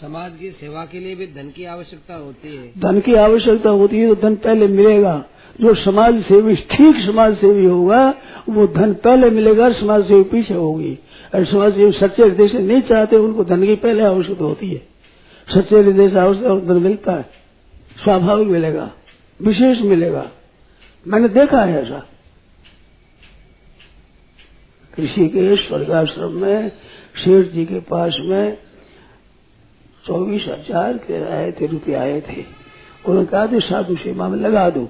[0.00, 4.00] समाज की सेवा के लिए भी धन की आवश्यकता होती है। धन की आवश्यकता होती
[4.00, 5.24] है तो धन पहले मिलेगा।
[5.60, 8.14] जो समाज सेवी, ठीक समाज सेवी होगा,
[8.48, 10.98] वो धन पहले मिलेगा समाज सेवी पीछे होगी।
[11.34, 14.82] और समाज सेवी सच्चे हृदय से नहीं चाहते, उनको धन की पहले आवश्यकता होती है।
[15.48, 17.26] सच्चे हृदय से आवश्यकता धन मिलता है।
[18.04, 18.90] स्वाभाविक मिलेगा,
[19.40, 20.30] विशेष मिलेगा।
[21.06, 22.06] मैंने देखा है ऐसा।
[24.96, 26.68] कृषि के स्वर्गाश्रम में,
[27.24, 28.56] शेठ जी के पास में
[30.06, 32.44] चौबीस हज़ार के आए थे रुपये आए थे।
[33.08, 34.84] उन्होंने कहा थे साधु सेवा में लगा दो।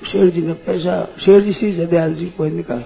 [0.00, 2.82] तो शेठ जी ने पैसा, शेर जी से जदयाल जी को निकाला।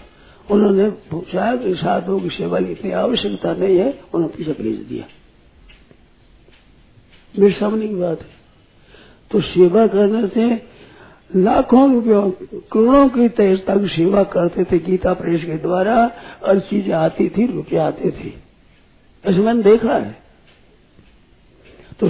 [0.51, 4.01] उन्होंने पूछा कि साधुओं की सेवा की इतनी आवश्यकता नहीं है?
[4.15, 5.05] उन्होंने पीछे भेज दिया
[7.39, 8.27] मेरे सामने की बात है।
[9.31, 10.73] तो सेवा करने से
[11.37, 12.31] लाखों रुपयों,
[12.73, 16.11] करोड़ों की तक सेवा करते थे, गीता प्रेस के द्वारा,
[16.43, 18.33] और चीज़ें आती थी, रुपये आते थे।
[19.31, 20.22] ऐसे मैंने देखा है।
[22.03, 22.09] तो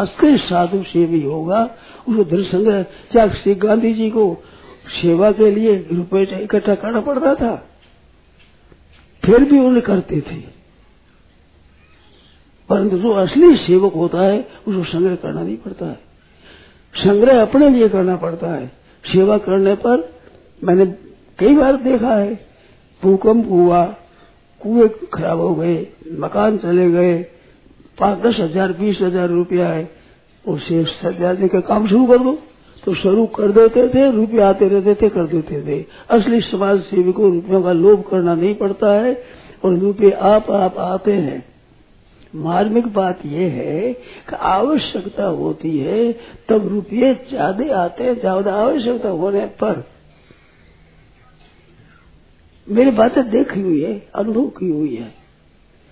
[0.00, 1.70] असली साधु सेवी होगा,
[2.08, 4.44] उसको धन संग्रह क्या श्री गांधी जी को
[5.02, 7.68] सेवा के लिए रुपये इकट्ठा करना पड़ता था?
[9.24, 10.36] फिर भी उन्हें करते थे।
[12.68, 15.98] परंतु जो असली सेवक होता है, उसको संग्रह करना नहीं पड़ता है।
[16.96, 18.66] संग्रह अपने लिए करना पड़ता है।
[19.12, 20.14] सेवा करने पर
[20.64, 20.86] मैंने
[21.38, 22.46] कई बार देखा है,
[23.02, 23.84] भूकंप हुआ,
[24.60, 27.26] कुएँ खराब हो गए, मकान चले गए
[27.98, 29.88] पाँच दस हज़ार, बीस हज़ार रुपया है।
[30.44, 32.38] उसे सजाने का काम शुरू कर दो।
[32.82, 37.12] तो शुरू कर देते थे, रुपये आते रहते थे, कर देते थे। असली समाज सेवी
[37.12, 39.12] को रुपयों का लोभ करना नहीं पड़ता है
[39.64, 41.44] और रुपये आप आप आते हैं।
[42.34, 43.92] मार्मिक बात यह है
[44.28, 46.12] कि आवश्यकता होती है,
[46.48, 49.84] तब रुपये ज़्यादा आते हैं, ज़्यादा आवश्यकता होने पर।
[52.66, 55.12] मेरी बातें देखी हुई है, अनुभव की हुई है।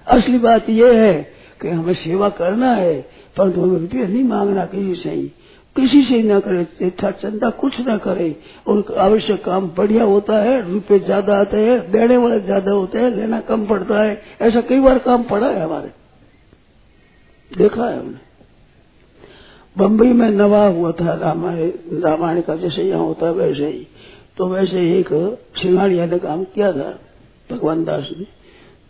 [0.06, 3.00] असली बात यह है कि हमें सेवा करना है,
[3.36, 5.32] परंतु हमें रुपये नहीं मांगना किसी से ही।
[5.76, 8.36] किसी से न करे, इच्छा चंदा कुछ न करे।
[8.68, 13.10] और आवश्यक काम बढ़िया होता है, रुपये ज़्यादा आते हैं, देने वाले ज़्यादा होते हैं,
[13.10, 15.92] लेना कम पड़ता है। ऐसा कई बार काम पड़ा है हमारे।
[17.50, 18.26] देखा है हमने।
[19.76, 21.70] बम्बई में नवा हुआ था रामायण
[22.00, 23.86] रामायण का जैसे यहाँ होता है वैसे ही।
[24.36, 25.08] तो वैसे एक
[25.56, 26.90] सिंगाड़िया ने काम किया था,
[27.50, 28.26] भगवान दास ने।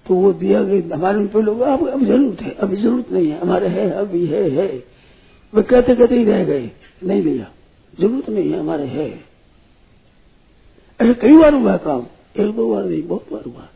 [0.09, 3.41] तो वो दिया गया, हमारे पे लोग, अब अब ज़रूरत है, अभी ज़रूरत नहीं है,
[3.41, 4.67] हमारे है, अभी है है।
[5.53, 6.71] वे कहते कहते ही रह गए,
[7.03, 7.47] नहीं लिया
[7.95, 9.09] ज़रूरत नहीं है, हमारे है।
[11.01, 13.69] ऐसे कई बार हुआ काम, एक दो बार नहीं, बहुत बार हुआ।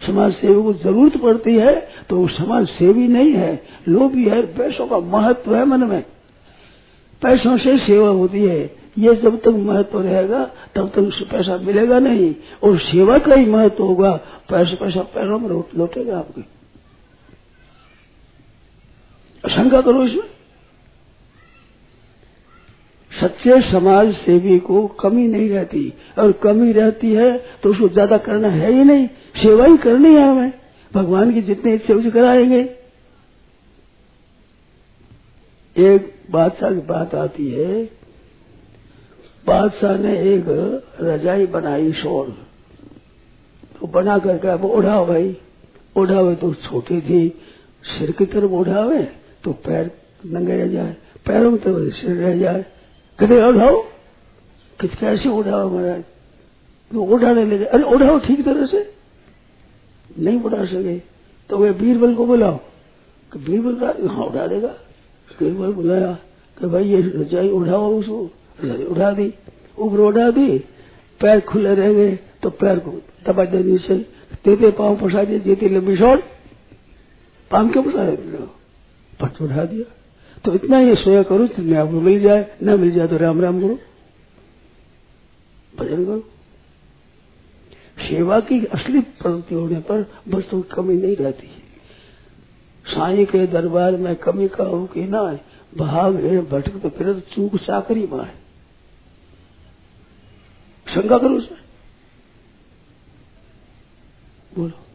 [0.00, 1.74] समाज सेवी को ज़रूरत पड़ती है
[2.08, 6.02] तो वो समाज सेवी नहीं है, लोभी है पैसों का महत्व है मन में।
[7.22, 8.60] पैसों से सेवा होती है,
[8.98, 10.44] ये जब तक महत्व रहेगा,
[10.74, 14.12] तब तक पैसा मिलेगा नहीं, और सेवा का ही महत्व होगा
[14.50, 16.42] पैसा पैसा पैरों में लौटेगा आपके।
[19.44, 20.28] शंका करो इसमें।
[23.12, 27.30] सच्चे समाज सेवी को कमी नहीं रहती। और कमी रहती है
[27.62, 29.06] तो उसको ज़्यादा करना है ही नहीं।
[29.36, 30.52] सेवा ही करनी है हमें।
[30.92, 32.60] भगवान की जितनी इच्छा, उसे कराएँगे।
[35.76, 37.84] एक बादशाह की बात आती है,
[39.46, 40.44] बादशाह ने एक
[41.00, 42.36] रजाई बनाई शोर।
[43.90, 45.36] बना करके ओढ़ाओ भाई,
[45.96, 47.28] ओढ़ावे तो छोटी थी,
[47.82, 49.12] सिर की तरफ़ ओढ़ावे
[49.44, 49.90] तो पैर
[50.26, 50.96] नंगे रह जाए,
[51.26, 52.64] पैरों में तो सिर रह जाए।
[53.20, 53.82] कदे ओढ़ाओ?
[54.80, 56.04] किस कैसे ओढ़ाओ महाराज?
[56.92, 58.94] तो ओढ़ाने लगे, अरे, ओढ़ाओ ठीक तरह से।
[60.18, 60.98] नहीं उड़ा सके।
[61.50, 62.56] तो वे बीरबल को बुलाओ।
[63.32, 64.68] कि बीरबल हाँ उड़ा देगा।
[65.40, 66.18] बीरबल बुलाया,
[66.58, 68.30] कि भाई, ये रजाई उड़ाओ उसको।
[68.64, 69.34] रजाई उड़ा दी।
[69.78, 70.58] ऊपर उड़ा दी।
[71.20, 72.90] पैर खुले रह गए। तो पैर को
[74.44, 76.24] तेते पाँव फंसा दिया जेती लंबी शॉट
[77.50, 78.04] पाम क्यों फंसा
[79.20, 79.84] पट उठा दिया।
[80.44, 83.60] तो इतना ये सोया करो तुम्हें आपको मिल जाए। न मिल जाए तो राम राम
[83.60, 83.78] करो।
[85.78, 86.20] भजन करो।
[88.00, 91.48] सेवा की असली प्रवृत्ति होने पर वस्तु की कमी नहीं रहती।
[92.86, 95.22] साई के दरबार में कमी का हो कि ना
[95.72, 98.38] भाग है, भटक तो फिर चूक चाकरी मारे
[100.86, 101.58] शंका करो उसमें
[104.52, 104.89] Bueno.